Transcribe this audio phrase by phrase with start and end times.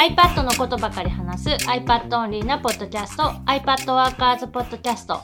[0.00, 5.20] iPad のことばかり話す iPad オンリーなポッドキャスト iPad ワーカーズポッドキャスト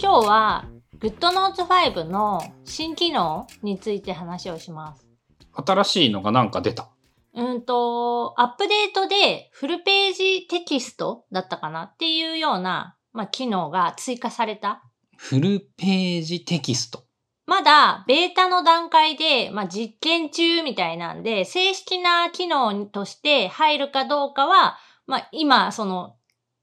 [0.00, 0.68] 今日は
[0.98, 5.06] GoodNotes 5の新機能について話をします
[5.52, 6.88] 新しいのがなんか出た。
[7.34, 14.82] うんと、アップデートでフルページテキストだったかなっていうような、まあ、機能が追加された。
[15.16, 17.05] フルページテキスト。
[17.46, 26.16] まだベータの段階で、まあ、実験中みたいなんで、正式な機能として入るかどうかは、まあ、今、その、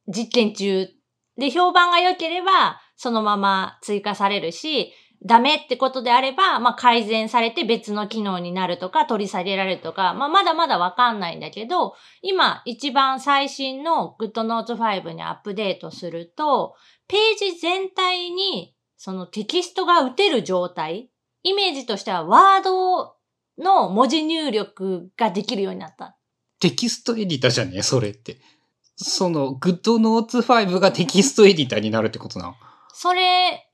[0.07, 0.89] 実験中
[1.37, 4.93] で評判が良ければ、そのまま追加されるし、
[5.25, 16.75] ダメってことであれば、まあ、改善されて別の機能になるとか、取り下げられるとか、まあ、まだまだわかんないんだけど、今、一番最新の GoodNotes 5にアップデートすると、
[17.07, 21.09] ページ全体にそのテキストが打てる状態、
[21.43, 23.17] イメージとしてはワード
[23.61, 26.15] の文字入力ができるようになった。
[26.61, 27.79] テキストエディターじゃね？
[27.79, 28.37] えそれって。
[28.95, 32.55] その、GoodNotes 5がテキストエディターになるってことなの？
[32.93, 33.69] それ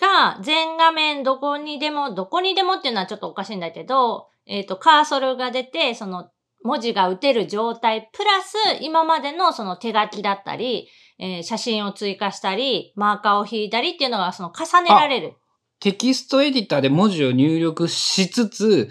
[0.00, 6.30] が全画面どこにでも、どこにでもっていうのはちょっとおかしいんだけど、えっ、と、カーソルが出て、その
[6.64, 10.88] 文字が打てる状態、プラス今までのその手書きだったり、
[11.18, 15.34] えー写真を追加したり、マーカーを引いたりっていうのがその重ねられる。
[15.80, 18.90] テキストエディターで文字を入力しつつ、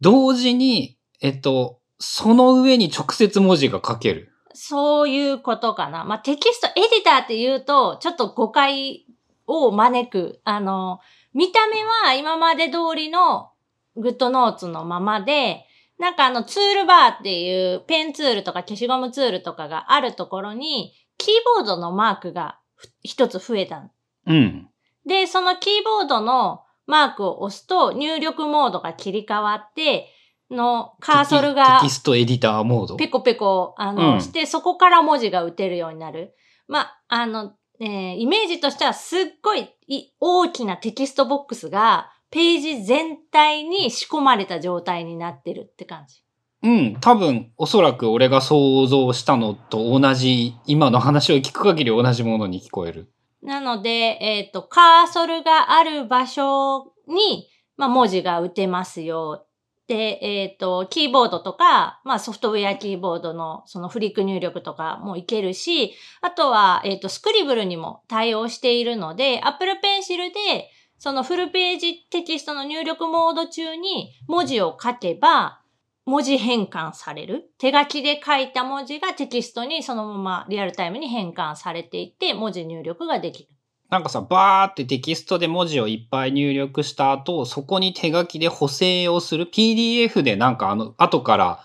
[0.00, 4.32] 同時に、えっと、その上に直接文字が書ける。
[4.54, 6.04] そういうことかな。
[6.04, 9.06] まあ、テキストエディターって言うと、ちょっと誤解
[9.46, 10.40] を招く。
[10.44, 10.98] あの、
[11.32, 13.52] 見た目は今まで通りの
[13.96, 15.66] グッドノーツのままで、
[15.98, 20.92] なんかあのツールバーっていうペンツールとか消しゴムツールとかがあるところに、
[21.22, 23.90] キーボードのマークがふ一つ増えたの
[24.26, 24.68] うん。
[25.06, 30.08] で、そのキーボードのマークを押すと入力モードが切り替わって、
[30.50, 32.96] のカーソルがテキストエディターモード？
[32.96, 36.34] ペコペコ、あの、うんして、そこから文字が打てるようになる。
[36.68, 46.21] まあ、あの、えーイメージとしてはすっごいい大きなテキストボックスが、ページ全体に仕込まれた状態になってるって感じ。
[46.62, 46.96] うん。
[47.00, 53.12] 多分、おそらく俺が想像したのと同じ、今の話を聞く限り同じものに聞こえる。
[53.42, 59.46] なので、えっ、と、カーソルがある場所に、まあ、文字が打てますよ。
[59.88, 75.61] で、えっ、と、キーボードとか、まあ、ソフトウェアキーボードのそのフリック入力とかもいけるし、あとは、えっ、と、スクリブルにも対応しているので、Apple Pencil で、そのフルページテキストの入力モード中に文字を書けば、
[76.04, 77.52] 文字変換される。
[77.58, 83.48] 手書きで書いた文字がテキストにそのままリアルタイムに変換されていって、文字入力ができる。
[83.88, 89.46] なんかさ、バーってテキストで文字をいっぱい入力した後、そこに手書きで補正をする。
[89.46, 91.60] PDF でなんかあの、後から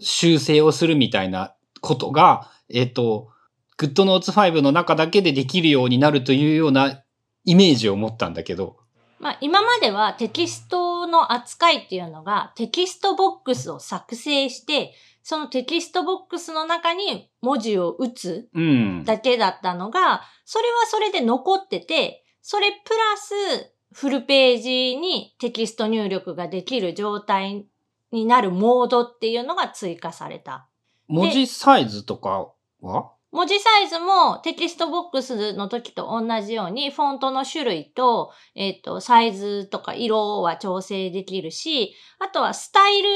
[0.00, 3.30] 修正をするみたいなことが、えっ、と、
[3.78, 7.02] GoodNotes 5の中だけでできるようになるというような
[7.44, 8.81] イメージを持ったんだけど。
[9.22, 19.04] まあ、今まではテキストの扱いっていうのがテキストボックスを作成して、そのテキストボックスの中に文字を打つうん。
[19.04, 27.68] だけだったのが、それはそれで残ってて、それプラスフルページにテキスト入力ができる状態
[28.10, 30.66] になるモードっていうのが追加された。
[31.06, 32.48] 文字サイズとか
[32.80, 33.12] は？
[33.32, 43.08] 文字サイズもテキストボックスの時と同じように、フォントの種類と、えっ、と、サイズとか色は調整できるし、あとはスタイル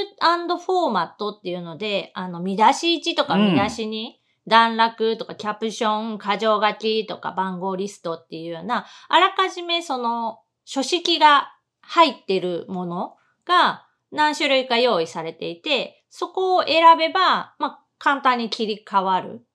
[0.59, 19.46] フォーマットっていうので、あの、見出し1とかうん見出し2、段落とかキャプション、箇条書きとか番号リストっていうような、あらかじめその書式が入ってるものが何種類か用意されていて、そこを選べば、まあ、簡単に切り替わる。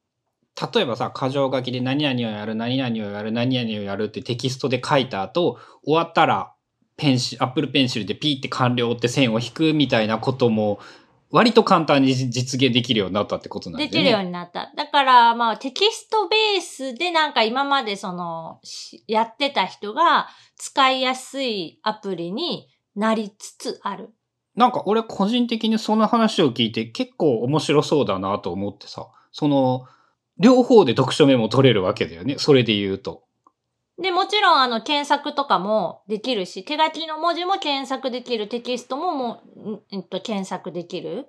[0.73, 6.53] 例えばさ、箇条書きで何々をやる、何々をやる、何々をやるってテキストで書いた後、終わったら、
[6.97, 10.79] ペンシ、アップルペンシルでピーって完了って線を引くみたいなことも、
[11.31, 13.91] 割と簡単に実現できるようになったってことなんだよね。
[13.91, 14.71] できるようになった。
[14.75, 20.27] だから、まあ、テキストベースでなんか今までその、しやってた人が
[20.57, 24.13] 使いやすいアプリになりつつある。
[24.55, 29.85] なんか俺個人的にその話を聞いて結構面白そうだなと思ってさ、その、
[30.41, 32.35] 両方で読書メモ取れるわけだよね。
[32.37, 33.23] それで言うと。
[34.01, 41.27] で、もちろんあの、検索とかもできるし、手書きの文字も検索できる、テキストももう、んえっと、検索できる。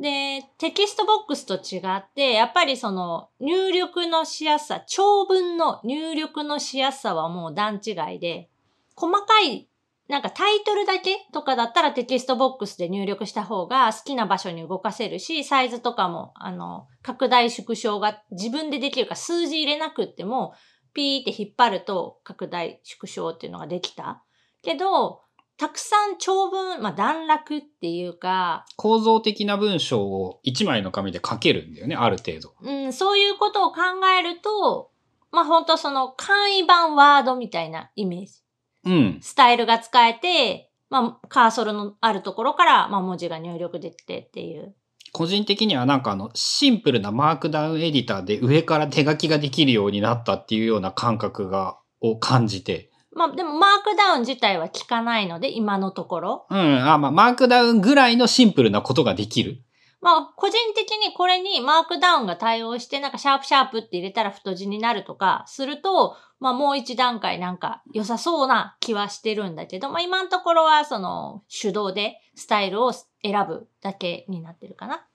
[0.00, 8.48] で、テキストボックスと違って、やっぱりその、入力のしやすさ、長文の入力のしやすさはもう段違いで、
[8.94, 9.68] 細かい
[10.08, 20.54] なんかタイトルだけとかだったらテキストボックスで入力した方が好きな場所に動かせるし、サイズとかも、あの、拡大縮小が自分でできるから数字入れなくっても、
[20.94, 24.22] ピーって引っ張ると拡大縮小っていうのができた。
[24.62, 25.22] けど、
[25.58, 32.54] たくさん長文、まあ、段落っていうか、構造的な文章を一枚の紙で書けるんだよね、ある程度。
[32.60, 33.80] うん、そういうことを考
[34.18, 34.90] えると、
[35.32, 38.45] まあ、本当その簡易版ワードみたいなイメージ。
[38.86, 39.18] うん。
[39.20, 44.74] スタイルが使えて、まあ、カーソルのあるところから、まあ、文字が入力できてっていう。
[45.12, 52.90] 個人的にはなんかあの、シンプルなマークダウンエディターで上から手書きができるようになったっていうような感覚が、を感じて。
[53.12, 56.46] まあ、でもマークダウン自体は効かないので、今のところ。
[56.50, 59.62] うん、あ、まあ、マークダウンぐらいのシンプルなことができる。
[60.02, 73.06] まあ、個人的にこれにマークダウンが対応して、なんかシャープシャープって入れたら太字になるとかすると、まあもう一段階なんか良さそうな気はしてるんだけど、まあ今のところはその手動でスタイルを選
[73.48, 75.06] ぶだけになってるかな。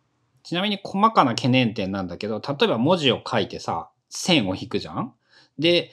[0.43, 5.13] ちなみに細かな懸念点なんだけど、例えば文字を書いてさ、線を引くじゃん？
[5.59, 5.91] で、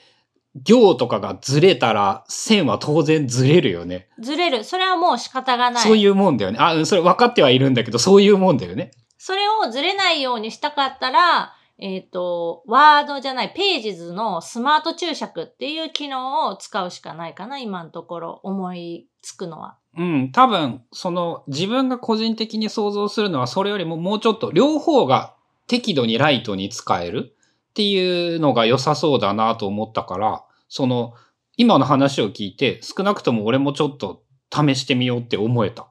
[0.63, 4.09] 行とかがずれたら、線は当然ずれるよね。
[4.19, 4.63] ずれる。
[4.63, 5.83] それはもう仕方がない。
[5.83, 6.57] そういうもんだよね。
[6.59, 8.89] あ、うんそれ分かってはいるんだけど、そういうもんだよね。
[9.19, 19.77] それをずれないようにしたかったら、えっ、と、ワードじゃない、ページズのスマート注釈っていう機能を使うしかないかな、今のところ思いつくのは。
[19.97, 25.35] うん、多分、その、自分が個人的に想像するのは、それよりももうちょっと、両方が
[25.67, 27.35] 適度にライトに使える
[27.69, 31.13] っていうのが良さそうだなと思ったから、その、
[31.55, 35.87] 今の話を聞いて、少なくとも俺もちょっと試してみようって思えた。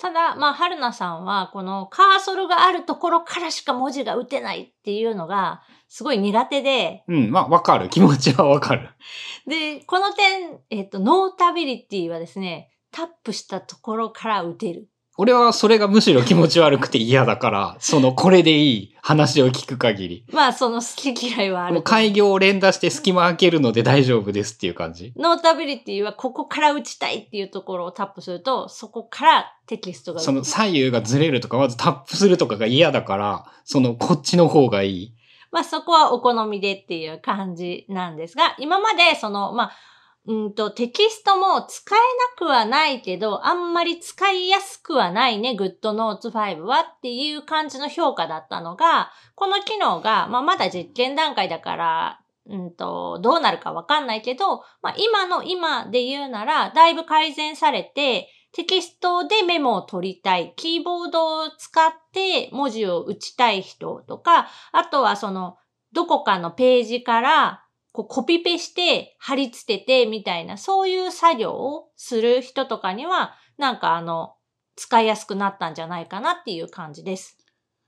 [0.00, 7.90] ただ、まあ、春菜さんは、このカーソルがあるところからしか文字が打てないっていうのが、すごい苦手で、うん、まあ、わかる。
[7.90, 8.88] 気持ちはわかる。
[9.46, 14.88] で、この点、えっ、と、ノータビリティはですね、タップしたところから打てる。
[15.16, 20.24] 俺はそれがむしろ気持ち悪くて嫌だから、 その、これでいい話を聞く限り。
[20.32, 21.82] まあ、その好き嫌いはあると。
[21.82, 25.12] 開業を連打して隙間開けるので大丈夫ですっていう感じ。
[25.16, 35.14] ノータビリティはここから打ちたいっていうところをタップすると、そこからテキストがその左右がずれるとか、まずタップするとかが嫌だから、そのこっちの方がいい。
[35.52, 39.72] まあそこはお好みでっていう感じなんですが、今までその、まあ、
[40.26, 65.56] うんと、テキストも使えなくはないけど、あんまり使いやすくはないね、GoodNotes 5はっていう感じの評価だったのが、この機能が、まあまだ実験段階だから、うんと、どうなるかわかんないけど、まあ今の今で言うなら、だいぶ改善されて、テキストでメモを取りたい、キーボードを使って文字を打ちたい人とか、あとはその、
[65.92, 74.34] どこかのページから、こうコピペして貼り付けてみたいな、そういう作業をする人とかには、なんかあの、
[74.76, 77.36] 使いやすくなったんじゃないかなっていう感じです。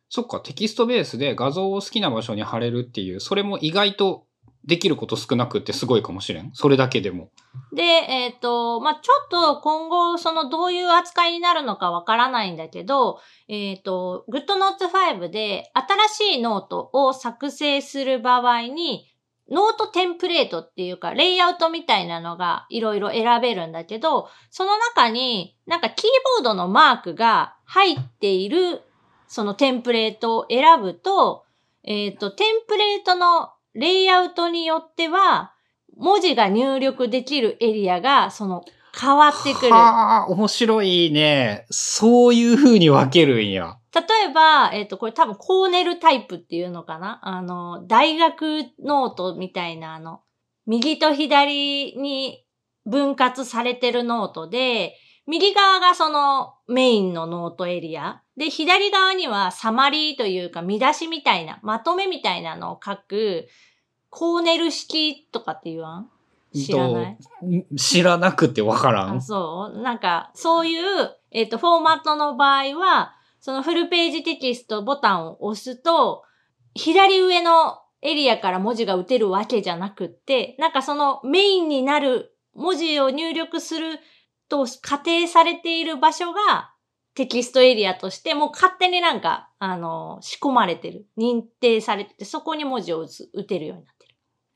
[0.08, 4.26] そっか、テキストベースで画像を好きな場所に貼れるっていう、それも意外と
[4.64, 6.50] できること少なくってすごいかもしれん。
[6.52, 7.30] それだけでも。
[7.74, 15.72] で、えっ、と、まあ、ちょっと今後、そのどういう扱いになるのかわからないんだけど、えっ、と、GoodNotes 5で
[16.08, 19.11] 新しいノートを作成する場合に、
[19.50, 28.82] ノートテンプレートっていうか、レイアウトみたいなのがいろいろ選べるんだけど、その中になんかキーボードのマークが入っている、
[29.26, 31.44] そのテンプレートを選ぶと、
[31.84, 35.52] えっ、と、テンプレートのレイアウトによっては、
[35.96, 38.64] 文字が入力できるエリアが、その、
[38.98, 39.72] 変わってくる。
[39.72, 41.66] はあ、面白いね。
[41.70, 43.78] そういう風に分けるんや。
[43.94, 47.20] 例えば、えっ、と、これ多分コーネルタイプっていうのかな？
[47.22, 50.20] あの、大学ノートみたいなあの、
[50.66, 52.44] 右と左に
[52.86, 54.94] 分割されてるノートで、
[55.26, 58.22] 右側がそのメインのノートエリア。
[58.36, 63.46] で、左側にはサマリーというか見出しみたいな、まとめみたいなのを書く、
[64.10, 66.10] コーネル式とかって言わん？
[66.54, 67.16] 知らない？
[67.16, 69.22] と知らなくて分からあ、ん。
[69.22, 76.22] そうなんか、そういう、えっ、と、フォーマットの場合は、そのフルページテキストボタンを押すと、
[76.74, 83.98] 左上のエリアから文字が打てるわけじゃなくって、なんかそのメインになる文字を入力する
[84.48, 86.72] と仮定されている場所が
[87.14, 91.06] テキストエリアとしてもう勝手になんか、あの、仕込まれてる。
[91.18, 93.91] 認定されてて、そこに文字を打つ打てるようにな。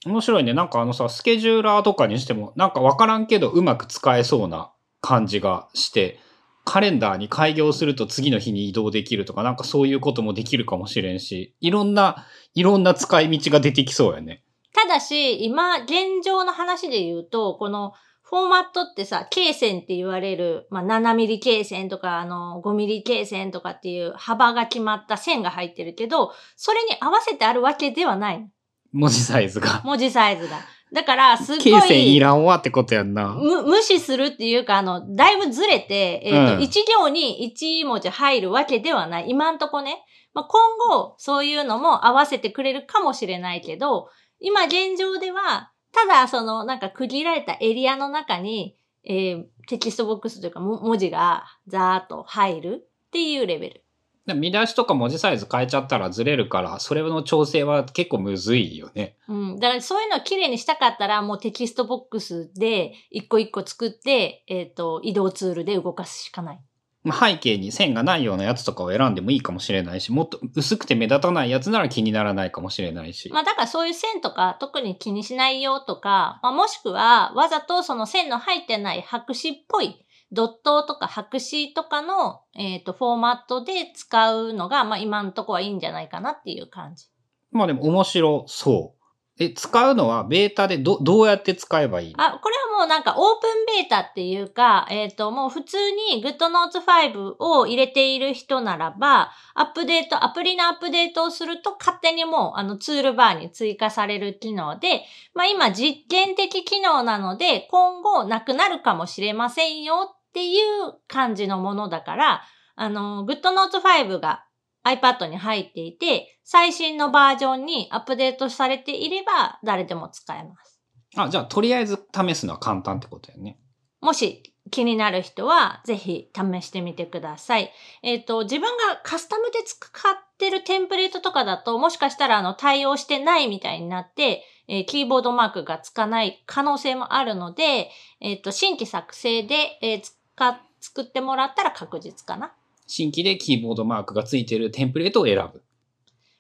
[0.07, 0.55] 面白いね。
[0.55, 6.21] なんかあのさ、スケジューラーとかにしても、なんか分からんけどうまく使えそうな感じがして、
[6.65, 14.45] カレンダーに開業すると次の日に移動できるとか、なんかそういうこともできるかもしれんし、いろんな、いろんな使い道が出てきそうやね。
[14.73, 28.49] ただし、今、現状の話で言うと、このフォーマットってさ、罫線って言われる、まあ、7ミリ罫線とか、あの、5ミリ罫線とかっていう幅が決まった線が入ってるけど、それに合わせてあるわけではない。
[28.93, 29.83] 文字サイズが。
[29.85, 30.59] 文字サイズが。
[30.93, 33.35] だから、すっご形成いい、らんわってことやんな。
[33.35, 39.27] む無視するっていうか、あの、だいぶずれて、えっ、と、うん一行に一文字入るわけではない。
[39.29, 40.05] 今んとこね。
[40.33, 40.61] まあ、今
[40.99, 53.86] 後、そういうのも合わせてくれるかもしれないけど、今現状では、ただ、その、なんか区切られたエリアの中に、えーテキストボックスというか、も文字がザーッと入るっていうレベル。
[54.27, 59.17] でも見出しとか文字サイズ変えちゃったらずれるから、それの調整は結構むずいよね。
[59.29, 59.61] うん。
[59.61, 66.61] だからそういうのを綺麗にしたかったら、もうテキストボックスで一個一個作って、えっ、と、移動ツールで動かすしかない。
[67.07, 73.31] まあ背景に線がないようなやつとかを選んでもいいかもしれないし、もっと薄くて目立たないやつなら気にならないかもしれないし。
[73.33, 87.07] まあだからそういう線とか特に気にしないよとか、まあ、もしくはわざとその線の入ってない白紙っぽいドットとか白紙とかの、えっ、と、フォーマットで使うのが、まあ今のとこはいいんじゃないかなっていう感じ。
[87.53, 88.97] まあでも面白そう。
[89.39, 92.25] え、使うのはベータでど、どうやって使えばいいの？
[92.25, 95.77] あ、これはもうなんかオープンベータっていうか、えっ、と、もう普通
[96.15, 105.03] に GoodNotes 5を入れている人ならば、アップデート、アプリのアップデートをすると勝手にもうあのツールバーに追加される機能で、
[105.35, 112.43] まあ今実験的機能なので今後なくなるかもしれませんよっていう感じのものだから、
[112.75, 114.45] あの、GoodNotes 5が
[114.85, 120.83] iPad に入っていて、最新のバージョンにアップデートされていれば誰でも使えます。
[121.17, 123.59] あ、じゃあとりあえず試すのは簡単ってことやね。
[124.03, 127.73] もし気になる人は、ぜひ試してみてください。
[128.03, 137.91] えっ、と、自分がカスタムで使ってるテンプレートとかだと、もしかしたらあの対応してないみたいになって、えーキーボードマークがつかない可能性もあるので、
[138.21, 140.01] えっ、と、新規作成で、えー
[140.37, 142.53] 使っ作ってもらったら確実かな。
[142.87, 145.63] 新規でキーボードマークがついてるテンプレートを選ぶ。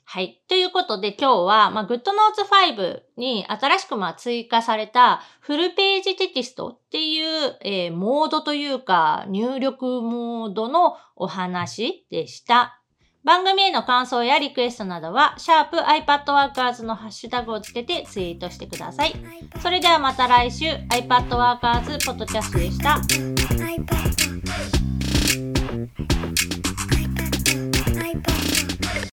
[0.04, 0.40] はい。
[0.46, 2.00] ということで今日は、まあ、GoodNotes
[2.76, 12.80] 5に新しくまあ追加されたフルページテキストっていう、えーモードというか入力モードのお話でした。
[13.24, 19.14] 番組への感想やリクエストなどは、シャープ i p a d w o r k e r s のハッシュタグをつけてツイートしてください。
[19.60, 23.00] それではまた来週 iPadWorkers ポッドキャストでした。
[23.78, 24.15] bye.